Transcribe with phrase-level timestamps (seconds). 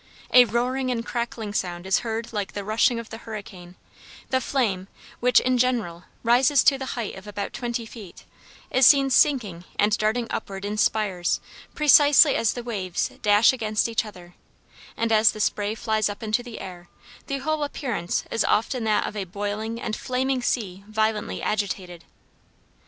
[0.33, 3.75] A roaring and crackling sound is heard like the rushing of the hurricane;
[4.31, 4.87] the flame,
[5.19, 8.25] which, in general, rises to the height of about twenty feet,
[8.71, 11.39] is seen sinking and darting upward in spires
[11.75, 14.33] precisely as the waves dash against each other,
[14.97, 16.89] and as the spray flies up into the air;
[17.27, 22.05] the whole appearance is often that of a boiling and flaming sea violently agitated.